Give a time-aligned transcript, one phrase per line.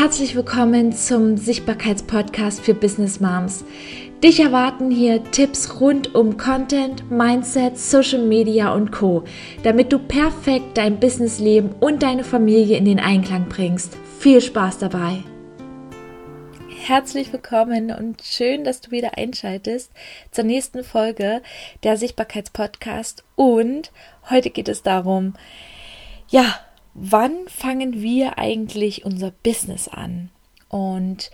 [0.00, 3.64] Herzlich willkommen zum Sichtbarkeitspodcast für Business Moms.
[4.22, 9.24] Dich erwarten hier Tipps rund um Content, Mindset, Social Media und Co,
[9.64, 13.96] damit du perfekt dein Businessleben und deine Familie in den Einklang bringst.
[14.20, 15.24] Viel Spaß dabei!
[16.84, 19.90] Herzlich willkommen und schön, dass du wieder einschaltest
[20.30, 21.42] zur nächsten Folge
[21.82, 23.24] der Sichtbarkeitspodcast.
[23.34, 23.90] Und
[24.30, 25.34] heute geht es darum,
[26.28, 26.54] ja,
[27.00, 30.30] wann fangen wir eigentlich unser Business an?
[30.68, 31.30] Und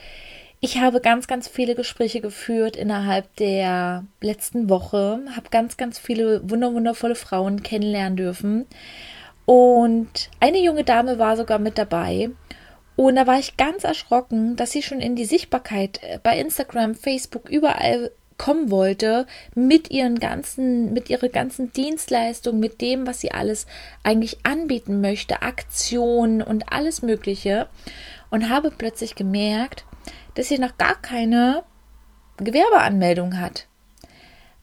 [0.60, 6.48] ich habe ganz, ganz viele Gespräche geführt innerhalb der letzten Woche, habe ganz, ganz viele
[6.48, 8.66] wunderwundervolle Frauen kennenlernen dürfen.
[9.44, 12.30] Und eine junge Dame war sogar mit dabei.
[12.96, 16.94] Und da war ich ganz erschrocken, dass sie schon in die Sichtbarkeit äh, bei Instagram,
[16.94, 18.12] Facebook, überall
[18.44, 23.66] kommen wollte mit ihren ganzen, mit ihrer ganzen Dienstleistung, mit dem, was sie alles
[24.02, 27.68] eigentlich anbieten möchte, Aktionen und alles Mögliche
[28.28, 29.86] und habe plötzlich gemerkt,
[30.34, 31.62] dass sie noch gar keine
[32.36, 33.66] Gewerbeanmeldung hat.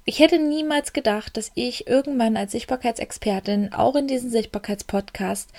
[0.05, 5.49] Ich hätte niemals gedacht, dass ich irgendwann als Sichtbarkeitsexpertin auch in diesem Sichtbarkeitspodcast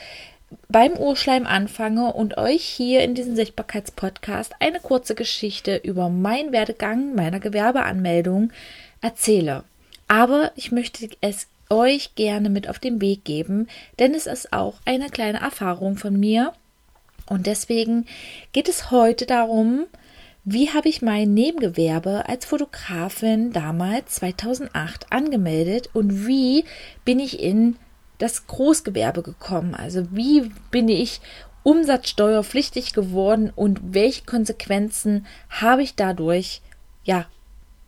[0.69, 7.14] beim Urschleim anfange und euch hier in diesem Sichtbarkeitspodcast eine kurze Geschichte über meinen Werdegang
[7.14, 8.53] meiner Gewerbeanmeldung
[9.00, 9.64] erzähle.
[10.09, 14.75] Aber ich möchte es euch gerne mit auf den Weg geben, denn es ist auch
[14.84, 16.53] eine kleine Erfahrung von mir.
[17.27, 18.06] Und deswegen
[18.53, 19.87] geht es heute darum,
[20.44, 26.64] wie habe ich mein Nebengewerbe als Fotografin damals 2008 angemeldet und wie
[27.05, 27.77] bin ich in
[28.23, 29.75] das Großgewerbe gekommen?
[29.75, 31.20] Also wie bin ich
[31.65, 36.61] umsatzsteuerpflichtig geworden und welche Konsequenzen habe ich dadurch
[37.05, 37.27] ja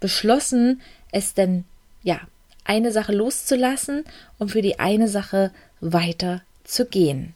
[0.01, 0.81] beschlossen,
[1.12, 1.65] es denn
[2.03, 2.21] ja
[2.65, 4.05] eine Sache loszulassen
[4.39, 7.35] und für die eine Sache weiter zu gehen.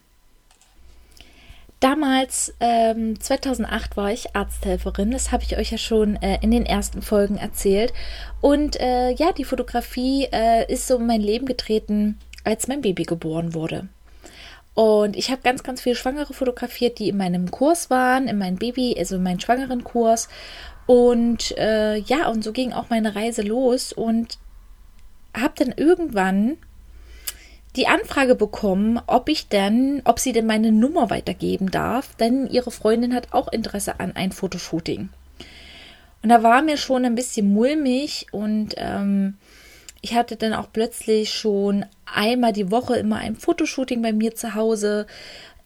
[1.81, 5.13] Damals, ähm, 2008, war ich Arzthelferin.
[5.13, 7.93] Das habe ich euch ja schon äh, in den ersten Folgen erzählt.
[8.41, 13.05] Und äh, ja, die Fotografie äh, ist so in mein Leben getreten als mein Baby
[13.05, 13.89] geboren wurde.
[14.75, 18.57] Und ich habe ganz, ganz viele Schwangere fotografiert, die in meinem Kurs waren, in meinem
[18.57, 20.29] Baby, also in meinem schwangeren Kurs.
[20.87, 24.39] Und äh, ja, und so ging auch meine Reise los und
[25.37, 26.57] habe dann irgendwann
[27.77, 32.71] die Anfrage bekommen, ob ich denn, ob sie denn meine Nummer weitergeben darf, denn ihre
[32.71, 35.11] Freundin hat auch Interesse an ein Fotoshooting.
[36.23, 39.35] Und da war mir schon ein bisschen mulmig und ähm,
[40.01, 44.55] ich hatte dann auch plötzlich schon einmal die Woche immer ein Fotoshooting bei mir zu
[44.55, 45.07] Hause.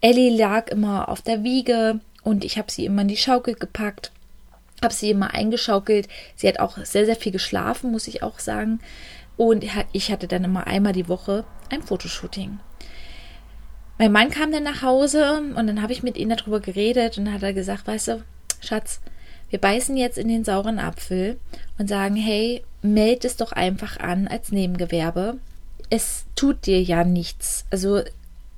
[0.01, 4.11] Ellie lag immer auf der Wiege und ich habe sie immer in die Schaukel gepackt,
[4.83, 6.09] habe sie immer eingeschaukelt.
[6.35, 8.81] Sie hat auch sehr, sehr viel geschlafen, muss ich auch sagen.
[9.37, 12.61] Und ich hatte dann immer einmal die Woche ein Fotoshooting.
[13.99, 17.27] Mein Mann kam dann nach Hause und dann habe ich mit ihm darüber geredet und
[17.27, 18.25] dann hat er gesagt, weißt du,
[18.61, 19.01] Schatz,
[19.51, 21.39] wir beißen jetzt in den sauren Apfel
[21.79, 25.39] und sagen, hey, meld es doch einfach an als Nebengewerbe.
[25.91, 27.65] Es tut dir ja nichts.
[27.71, 28.03] Also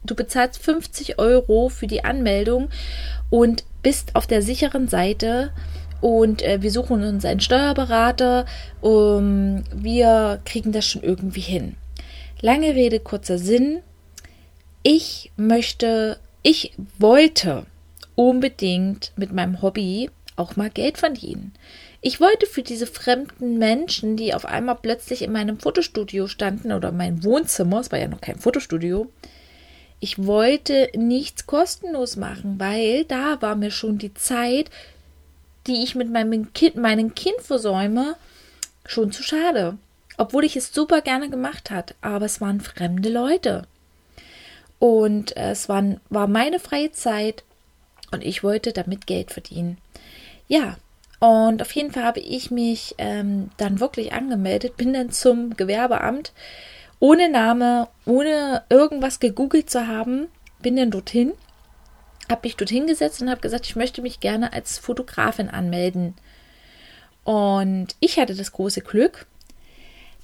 [0.05, 2.69] du bezahlst 50 Euro für die Anmeldung
[3.31, 5.53] und bist auf der sicheren Seite
[6.01, 8.45] und äh, wir suchen uns einen Steuerberater.
[8.83, 11.77] Um, wir kriegen das schon irgendwie hin.
[12.43, 13.81] Lange Rede, kurzer Sinn.
[14.83, 17.65] Ich möchte, ich wollte
[18.17, 21.55] unbedingt mit meinem Hobby auch mal Geld verdienen.
[22.07, 26.93] Ich wollte für diese fremden Menschen, die auf einmal plötzlich in meinem Fotostudio standen oder
[26.93, 29.11] mein Wohnzimmer, es war ja noch kein Fotostudio,
[30.01, 34.69] ich wollte nichts kostenlos machen, weil da war mir schon die Zeit,
[35.67, 38.17] die ich mit meinem Kind, meinem Kind versäume,
[38.85, 39.79] schon zu schade.
[40.19, 43.67] Obwohl ich es super gerne gemacht hat, aber es waren fremde Leute.
[44.79, 47.45] Und es waren, war meine freie Zeit
[48.11, 49.79] und ich wollte damit Geld verdienen.
[50.49, 50.77] Ja,
[51.25, 56.35] und auf jeden Fall habe ich mich ähm, dann wirklich angemeldet, bin dann zum Gewerbeamt,
[57.01, 60.29] ohne Name, ohne irgendwas gegoogelt zu haben,
[60.61, 61.33] bin dann dorthin,
[62.29, 66.13] habe mich dorthin gesetzt und habe gesagt, ich möchte mich gerne als Fotografin anmelden.
[67.25, 69.27] Und ich hatte das große Glück,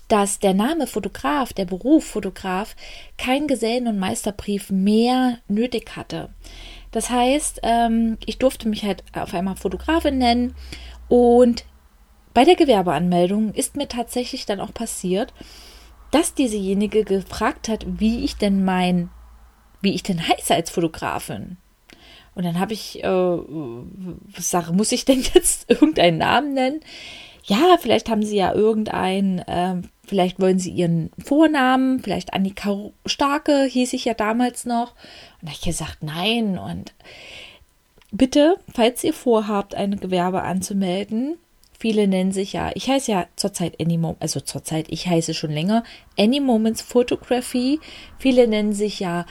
[0.09, 2.77] dass der Name Fotograf, der Beruf Fotograf,
[3.17, 6.29] kein Gesellen- und Meisterbrief mehr nötig hatte.
[6.93, 10.55] Das heißt, ähm, ich durfte mich halt auf einmal Fotografin nennen
[11.11, 11.65] und
[12.35, 15.35] bei der Gewerbeanmeldung ist mir tatsächlich dann auch passiert,
[16.13, 19.11] dass diesejenige gefragt hat, wie ich denn mein,
[19.83, 21.57] wie ich denn heiße als Fotografin.
[22.37, 23.39] Und dann habe ich, äh,
[24.39, 26.81] sage, muss ich denn jetzt irgendeinen Namen nennen?
[27.43, 33.65] Ja, vielleicht haben sie ja irgendeinen, äh, vielleicht wollen sie ihren Vornamen, vielleicht Annika Starke
[33.65, 34.93] hieß ich ja damals noch.
[35.41, 36.57] Und da habe ich gesagt, nein.
[36.57, 36.95] Und
[38.13, 41.39] bitte, falls ihr vorhabt, ein Gewerbe anzumelden,
[41.79, 45.51] viele nennen sich ja, ich heiße ja zurzeit Any Moments, also zurzeit, ich heiße schon
[45.51, 45.83] länger
[46.19, 47.81] Any Moments Photography.
[48.19, 49.25] Viele nennen sich ja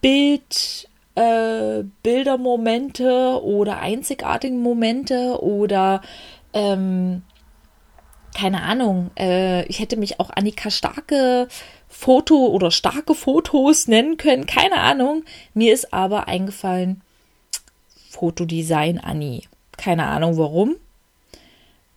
[0.00, 6.02] Bild, äh, Bildermomente oder einzigartigen Momente oder
[6.52, 7.22] ähm,
[8.36, 11.48] keine Ahnung, äh, ich hätte mich auch Annika Starke
[11.88, 15.24] Foto oder starke Fotos nennen können, keine Ahnung.
[15.54, 17.03] Mir ist aber eingefallen
[18.14, 19.42] Fotodesign Annie.
[19.76, 20.76] Keine Ahnung warum.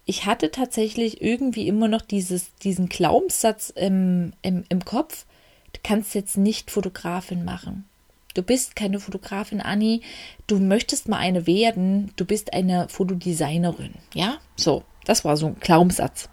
[0.05, 5.25] Ich hatte tatsächlich irgendwie immer noch dieses, diesen Glaubenssatz im, im, im Kopf,
[5.73, 7.85] du kannst jetzt nicht Fotografin machen.
[8.33, 10.01] Du bist keine Fotografin, Anni.
[10.45, 12.11] Du möchtest mal eine werden.
[12.17, 13.95] Du bist eine Fotodesignerin.
[14.13, 14.83] Ja, so.
[15.05, 16.29] Das war so ein Glaubenssatz.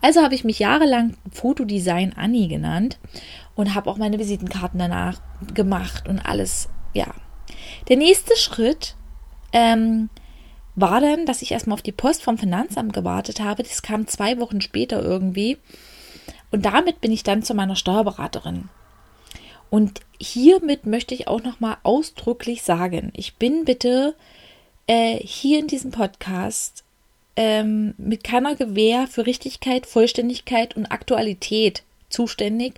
[0.00, 2.98] Also habe ich mich jahrelang Fotodesign Anni genannt
[3.56, 5.20] und habe auch meine Visitenkarten danach
[5.52, 6.68] gemacht und alles.
[6.94, 7.08] Ja.
[7.88, 8.94] Der nächste Schritt
[9.54, 10.10] ähm,
[10.74, 13.62] war dann, dass ich erstmal auf die Post vom Finanzamt gewartet habe.
[13.62, 15.56] Das kam zwei Wochen später irgendwie.
[16.50, 18.68] Und damit bin ich dann zu meiner Steuerberaterin.
[19.70, 24.14] Und hiermit möchte ich auch nochmal ausdrücklich sagen, ich bin bitte
[24.86, 26.84] äh, hier in diesem Podcast
[27.36, 32.74] ähm, mit keiner Gewähr für Richtigkeit, Vollständigkeit und Aktualität zuständig.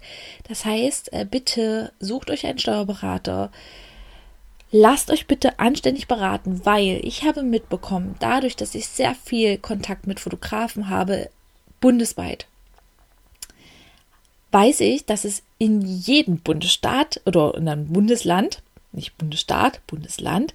[0.48, 3.50] Das heißt, äh, bitte sucht euch einen Steuerberater.
[4.70, 10.06] Lasst euch bitte anständig beraten, weil ich habe mitbekommen, dadurch, dass ich sehr viel Kontakt
[10.06, 11.30] mit Fotografen habe,
[11.80, 12.46] bundesweit,
[14.50, 20.54] weiß ich, dass es in jedem Bundesstaat oder in einem Bundesland, nicht Bundesstaat, Bundesland,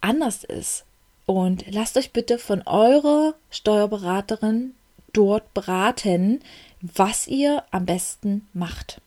[0.00, 0.84] anders ist.
[1.26, 4.74] Und lasst euch bitte von eurer Steuerberaterin
[5.12, 6.40] dort beraten,
[6.82, 9.00] was ihr am besten macht.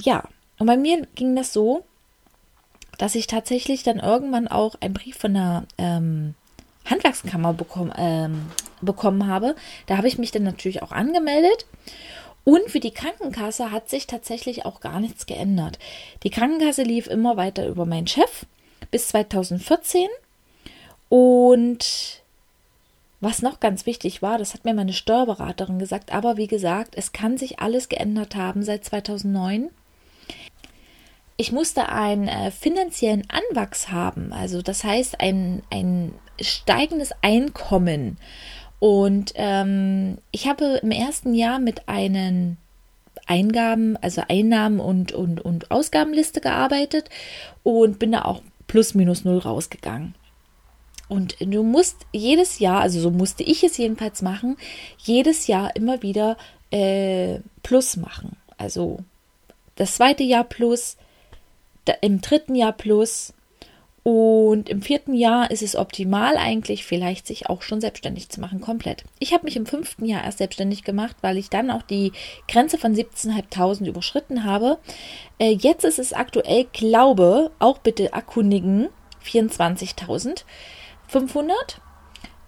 [0.00, 0.24] Ja,
[0.58, 1.84] und bei mir ging das so,
[2.98, 6.34] dass ich tatsächlich dann irgendwann auch einen Brief von der ähm,
[6.84, 8.46] Handwerkskammer bekommen, ähm,
[8.80, 9.54] bekommen habe.
[9.86, 11.66] Da habe ich mich dann natürlich auch angemeldet.
[12.44, 15.78] Und für die Krankenkasse hat sich tatsächlich auch gar nichts geändert.
[16.22, 18.46] Die Krankenkasse lief immer weiter über meinen Chef
[18.90, 20.08] bis 2014
[21.08, 22.22] und
[23.20, 27.12] was noch ganz wichtig war, das hat mir meine Steuerberaterin gesagt, aber wie gesagt, es
[27.12, 29.70] kann sich alles geändert haben seit 2009.
[31.40, 38.18] Ich musste einen äh, finanziellen Anwachs haben, also das heißt ein, ein steigendes Einkommen.
[38.80, 42.56] Und ähm, ich habe im ersten Jahr mit einem
[43.26, 47.08] Eingaben, also Einnahmen und, und, und Ausgabenliste gearbeitet
[47.62, 50.16] und bin da auch plus minus null rausgegangen.
[51.08, 54.56] Und du musst jedes Jahr, also so musste ich es jedenfalls machen,
[54.98, 56.36] jedes Jahr immer wieder
[56.72, 58.36] äh, Plus machen.
[58.56, 58.98] Also
[59.76, 60.96] das zweite Jahr Plus,
[61.92, 63.34] im dritten Jahr Plus
[64.02, 68.60] und im vierten Jahr ist es optimal eigentlich, vielleicht sich auch schon selbstständig zu machen,
[68.60, 69.04] komplett.
[69.18, 72.12] Ich habe mich im fünften Jahr erst selbstständig gemacht, weil ich dann auch die
[72.48, 74.78] Grenze von 17.500 überschritten habe.
[75.38, 78.88] Äh, jetzt ist es aktuell, glaube, auch bitte erkundigen,
[79.22, 80.44] 24.000.
[81.08, 81.80] 500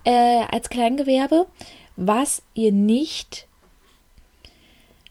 [0.04, 1.46] äh, als Kleingewerbe,
[1.96, 3.46] was ihr nicht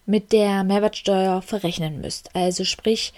[0.06, 2.36] mit der Mehrwertsteuer verrechnen müsst.
[2.36, 3.14] Also sprich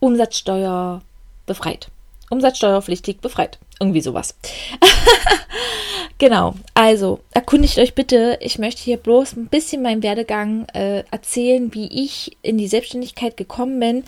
[0.00, 1.02] Umsatzsteuer
[1.46, 1.88] befreit.
[2.30, 3.58] Umsatzsteuerpflichtig befreit.
[3.80, 4.36] Irgendwie sowas.
[6.18, 6.54] genau.
[6.74, 8.38] Also erkundigt euch bitte.
[8.40, 13.36] Ich möchte hier bloß ein bisschen meinen Werdegang äh, erzählen, wie ich in die Selbstständigkeit
[13.36, 14.04] gekommen bin.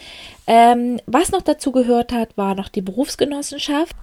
[0.46, 3.96] Ähm, was noch dazu gehört hat, war noch die Berufsgenossenschaft.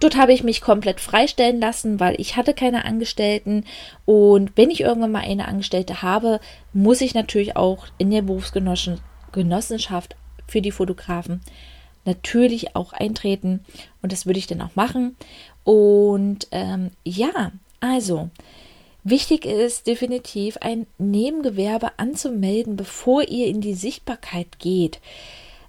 [0.00, 3.64] Dort habe ich mich komplett freistellen lassen, weil ich hatte keine Angestellten.
[4.04, 6.40] Und wenn ich irgendwann mal eine Angestellte habe,
[6.74, 11.40] muss ich natürlich auch in der Berufsgenossenschaft für die Fotografen
[12.06, 13.64] natürlich auch eintreten.
[14.00, 15.16] Und das würde ich dann auch machen.
[15.64, 18.30] Und ähm, ja, also
[19.04, 25.00] wichtig ist definitiv ein Nebengewerbe anzumelden, bevor ihr in die Sichtbarkeit geht.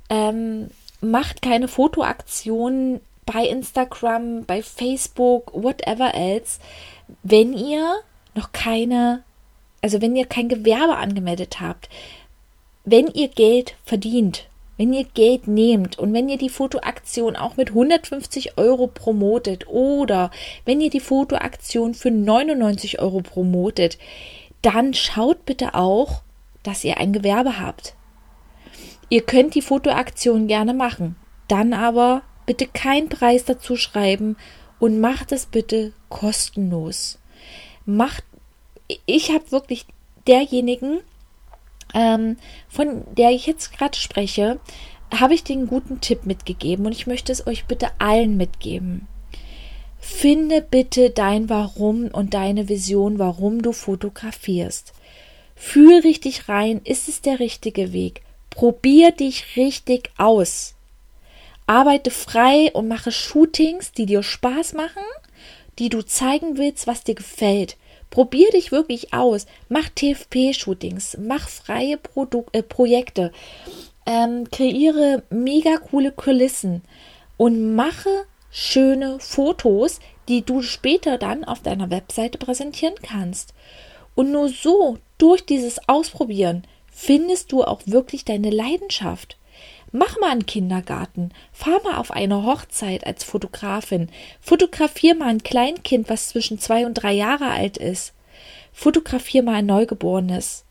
[0.09, 0.69] Ähm,
[1.01, 6.59] macht keine Fotoaktionen bei Instagram, bei Facebook, whatever else,
[7.23, 7.97] wenn ihr
[8.35, 9.23] noch keine,
[9.81, 11.89] also wenn ihr kein Gewerbe angemeldet habt,
[12.85, 17.69] wenn ihr Geld verdient, wenn ihr Geld nehmt und wenn ihr die Fotoaktion auch mit
[17.69, 20.31] 150 Euro promotet oder
[20.65, 23.97] wenn ihr die Fotoaktion für 99 Euro promotet,
[24.61, 26.21] dann schaut bitte auch,
[26.63, 27.95] dass ihr ein Gewerbe habt.
[29.09, 31.15] Ihr könnt die Fotoaktion gerne machen,
[31.47, 34.35] dann aber bitte keinen Preis dazu schreiben
[34.79, 37.19] und macht es bitte kostenlos.
[37.85, 38.23] Macht,
[39.05, 39.85] ich habe wirklich
[40.27, 40.99] derjenigen,
[41.97, 42.37] ähm,
[42.69, 44.59] von der ich jetzt gerade spreche,
[45.13, 49.07] habe ich einen guten Tipp mitgegeben und ich möchte es euch bitte allen mitgeben.
[49.99, 54.93] Finde bitte dein Warum und deine Vision, warum du fotografierst.
[55.55, 58.21] Fühl richtig rein, ist es der richtige Weg?
[58.51, 60.75] Probier dich richtig aus.
[61.65, 65.03] Arbeite frei und mache Shootings, die dir Spaß machen,
[65.79, 67.75] die du zeigen willst, was dir gefällt.
[68.09, 69.45] Probier dich wirklich aus.
[69.69, 73.31] Mach TFP-Shootings, mach freie Produ äh, Projekte,
[74.05, 76.81] ähm, kreiere mega coole Kulissen
[77.35, 83.53] und mache schöne Fotos, die du später dann auf deiner Webseite präsentieren kannst.
[84.15, 89.37] Und nur so, durch dieses Ausprobieren, findest du auch wirklich deine Leidenschaft.
[89.97, 96.07] Mach mal einen Kindergarten, fahr mal auf eine Hochzeit als Fotografin, fotografier mal ein Kleinkind,
[96.07, 98.13] was zwischen zwei und drei Jahre alt ist,
[98.71, 100.65] fotografier mal ein Neugeborenes.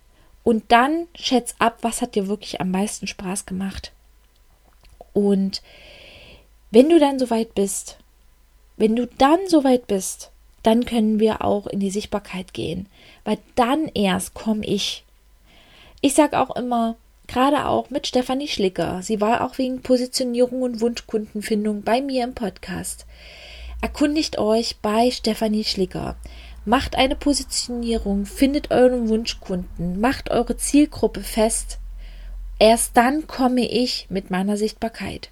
[0.45, 3.91] Und dann schätz ab, was hat dir wirklich am meisten Spaß gemacht.
[5.13, 5.61] Und
[6.71, 7.99] wenn du dann soweit bist,
[8.77, 10.31] wenn du dann soweit bist,
[10.63, 12.89] dann können wir auch in die Sichtbarkeit gehen,
[13.25, 15.05] weil dann erst komme ich.
[16.01, 16.95] Ich sage auch immer,
[17.29, 22.35] gerade auch mit Stefanie Schlicker, sie war auch wegen Positionierung und Wunschkundenfindung bei mir im
[22.35, 23.07] Podcast.
[23.81, 26.17] Erkundigt euch bei Stefanie Schlicker.
[26.65, 31.79] Macht eine Positionierung, findet euren Wunschkunden, macht eure Zielgruppe fest.
[32.59, 35.31] Erst dann komme ich mit meiner Sichtbarkeit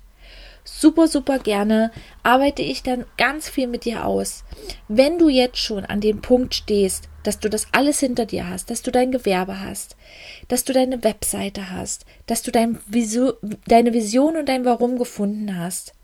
[0.64, 4.44] super, super gerne arbeite ich dann ganz viel mit dir aus.
[4.88, 8.70] Wenn du jetzt schon an dem Punkt stehst, dass du das alles hinter dir hast,
[8.70, 9.96] dass du dein Gewerbe hast,
[10.48, 13.32] dass du deine Webseite hast, dass du dein Visu
[13.66, 15.94] deine Vision und dein Warum gefunden hast,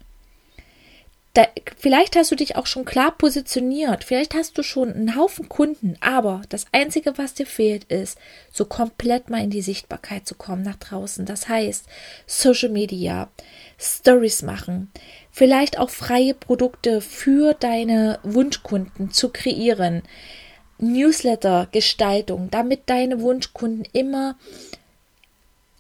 [1.35, 1.47] da,
[1.79, 5.97] vielleicht hast du dich auch schon klar positioniert, vielleicht hast du schon einen Haufen Kunden,
[6.01, 8.19] aber das Einzige, was dir fehlt, ist,
[8.53, 11.27] so komplett mal in die Sichtbarkeit zu kommen nach draußen.
[11.27, 11.87] Das heißt,
[12.27, 13.29] Social Media,
[13.79, 14.91] Stories machen,
[15.31, 20.03] vielleicht auch freie Produkte für deine Wunschkunden zu kreieren,
[20.81, 24.37] Newsletter-Gestaltung, damit deine Wunschkunden immer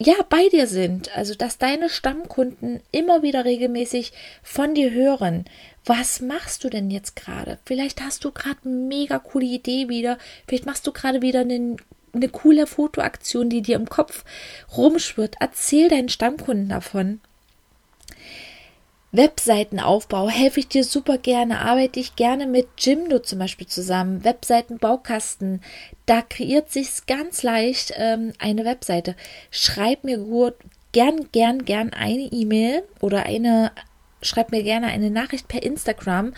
[0.02, 5.44] ja, bei dir sind, also dass deine Stammkunden immer wieder regelmäßig von dir hören.
[5.84, 7.58] Was machst du denn jetzt gerade?
[7.66, 10.16] Vielleicht hast du gerade eine mega coole Idee wieder.
[10.48, 11.76] Vielleicht machst du gerade wieder eine,
[12.14, 14.24] eine coole Fotoaktion, die dir im Kopf
[14.74, 15.36] rumschwirrt.
[15.38, 17.20] Erzähl deinen Stammkunden davon.
[19.12, 25.62] Webseitenaufbau helfe ich dir super gerne, arbeite ich gerne mit Jimdo zum Beispiel zusammen, Webseitenbaukasten.
[26.06, 29.16] Da kreiert sich ganz leicht ähm, eine Webseite.
[29.50, 30.54] Schreib mir gut,
[30.92, 33.72] gern, gern, gern eine E-Mail oder eine,
[34.22, 36.32] schreib mir gerne eine Nachricht per Instagram,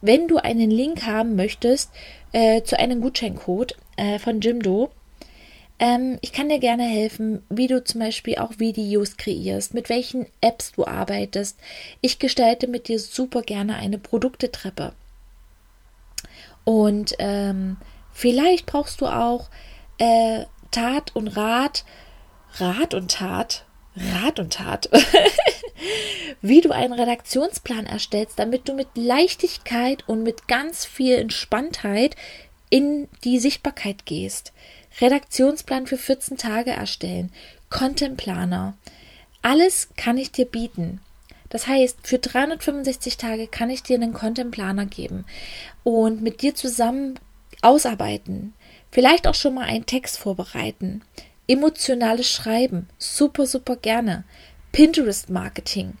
[0.00, 1.92] wenn du einen Link haben möchtest
[2.32, 4.90] äh, zu einem Gutscheincode äh, von Jimdo.
[5.78, 10.26] Ähm, ich kann dir gerne helfen, wie du zum Beispiel auch Videos kreierst, mit welchen
[10.40, 11.58] Apps du arbeitest.
[12.00, 14.92] Ich gestalte mit dir super gerne eine Produktetreppe.
[16.64, 17.76] Und ähm,
[18.12, 19.48] vielleicht brauchst du auch
[19.98, 21.84] äh, Tat und Rat,
[22.58, 23.64] Rat und Tat,
[23.96, 24.90] Rat und Tat,
[26.42, 32.16] wie du einen Redaktionsplan erstellst, damit du mit Leichtigkeit und mit ganz viel Entspanntheit
[32.70, 34.52] in die Sichtbarkeit gehst.
[35.00, 37.32] Redaktionsplan für 14 Tage erstellen,
[37.70, 38.76] Contentplaner.
[39.42, 41.00] Alles kann ich dir bieten.
[41.48, 45.24] Das heißt, für 365 Tage kann ich dir einen Contentplaner geben
[45.82, 47.18] und mit dir zusammen
[47.62, 48.54] ausarbeiten.
[48.90, 51.02] Vielleicht auch schon mal einen Text vorbereiten.
[51.46, 52.88] Emotionales Schreiben.
[52.98, 54.24] Super, super gerne.
[54.72, 55.94] Pinterest Marketing.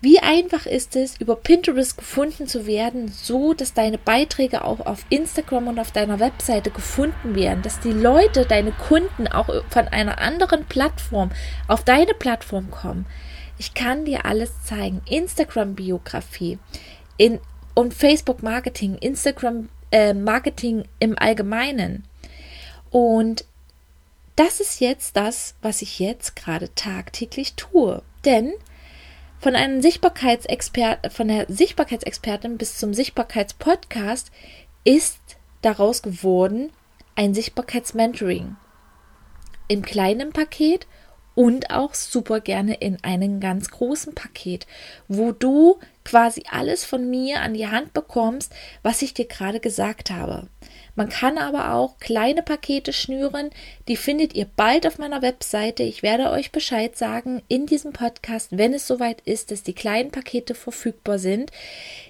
[0.00, 5.04] Wie einfach ist es, über Pinterest gefunden zu werden, so dass deine Beiträge auch auf
[5.10, 10.18] Instagram und auf deiner Webseite gefunden werden, dass die Leute, deine Kunden auch von einer
[10.18, 11.32] anderen Plattform
[11.66, 13.06] auf deine Plattform kommen.
[13.58, 15.02] Ich kann dir alles zeigen.
[15.06, 16.58] Instagram-Biografie
[17.16, 17.40] in,
[17.74, 22.04] und Facebook-Marketing, Instagram-Marketing äh, im Allgemeinen.
[22.90, 23.44] Und
[24.36, 28.02] das ist jetzt das, was ich jetzt gerade tagtäglich tue.
[28.24, 28.52] Denn
[29.38, 34.30] von einem Sichtbarkeitsexpert, von der Sichtbarkeitsexpertin bis zum Sichtbarkeitspodcast
[34.84, 35.18] ist
[35.62, 36.70] daraus geworden
[37.14, 38.56] ein Sichtbarkeitsmentoring.
[39.68, 40.86] Im kleinen Paket
[41.34, 44.66] und auch super gerne in einem ganz großen Paket,
[45.06, 48.52] wo du quasi alles von mir an die Hand bekommst,
[48.82, 50.48] was ich dir gerade gesagt habe.
[50.98, 53.50] Man kann aber auch kleine Pakete schnüren.
[53.86, 55.84] Die findet ihr bald auf meiner Webseite.
[55.84, 60.10] Ich werde euch Bescheid sagen in diesem Podcast, wenn es soweit ist, dass die kleinen
[60.10, 61.52] Pakete verfügbar sind.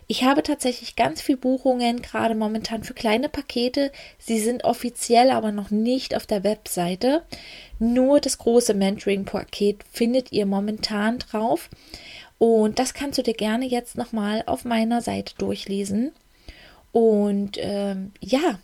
[0.07, 3.93] Ich habe tatsächlich ganz viel Buchungen gerade momentan für kleine Pakete.
[4.19, 7.25] Sie sind offiziell aber noch nicht auf der Webseite.
[7.79, 11.69] Nur das große Mentoring-Paket findet ihr momentan drauf.
[12.39, 16.13] Und das kannst du dir gerne jetzt nochmal auf meiner Seite durchlesen.
[16.93, 18.59] Und ähm, ja,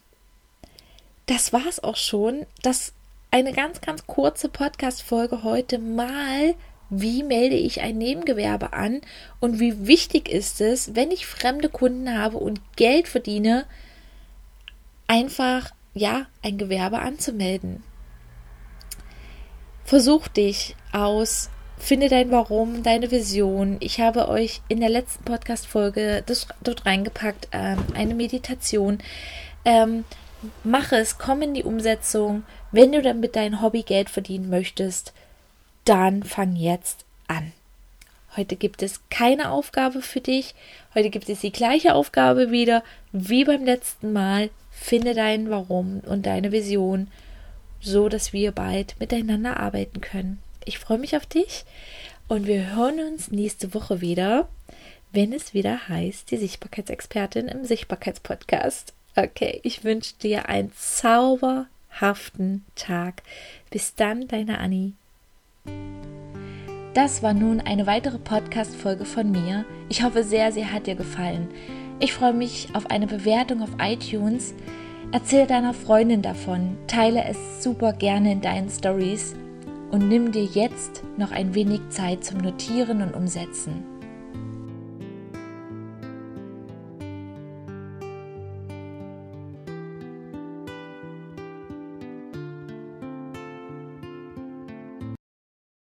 [1.26, 2.47] das war's auch schon.
[2.62, 2.93] Das
[3.31, 6.54] eine ganz, ganz kurze Podcast-Folge heute mal.
[6.90, 9.00] Wie melde ich ein Nebengewerbe an
[9.40, 13.64] und wie wichtig ist es, wenn ich fremde Kunden habe und Geld verdiene,
[15.09, 17.83] einfach ja ein Gewerbe anzumelden.
[19.85, 23.78] Versuch dich aus, finde dein Warum, deine Vision.
[23.81, 26.23] Ich habe euch in der letzten Podcast-Folge
[26.62, 28.99] dort reingepackt, ähm, eine Meditation.
[29.64, 30.04] Ähm,
[30.62, 32.44] mach es, komm in die Umsetzung.
[32.72, 35.12] Wenn du dann mit deinem Hobby Geld verdienen möchtest,
[35.84, 37.52] dann fang jetzt an.
[38.36, 40.54] Heute gibt es keine Aufgabe für dich.
[40.94, 42.82] Heute gibt es die gleiche Aufgabe wieder
[43.12, 44.50] wie beim letzten Mal.
[44.70, 47.08] Finde dein Warum und deine Vision,
[47.80, 50.42] so dass wir bald miteinander arbeiten können.
[50.64, 51.64] Ich freue mich auf dich
[52.26, 54.48] und wir hören uns nächste Woche wieder,
[55.12, 58.94] wenn es wieder heißt, die Sichtbarkeitsexpertin im Sichtbarkeitspodcast.
[59.16, 63.23] Okay, ich wünsche dir einen zauberhaften Tag.
[63.71, 64.94] Bis dann, deine Annie.
[66.94, 69.64] Das war nun eine weitere Podcast-Folge von mir.
[69.88, 71.49] Ich hoffe sehr, sie hat dir gefallen.
[72.00, 74.52] Ich freue mich auf eine Bewertung auf iTunes.
[75.12, 79.37] Erzähle deiner Freundin davon, teile es super gerne in deinen Stories
[79.92, 83.93] und nimm dir jetzt noch ein wenig Zeit zum Notieren und Umsetzen.